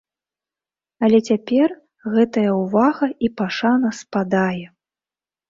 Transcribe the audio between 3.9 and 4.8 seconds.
спадае.